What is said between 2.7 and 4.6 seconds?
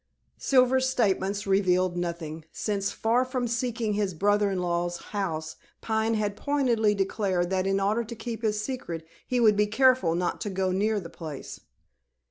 far from seeking his brother in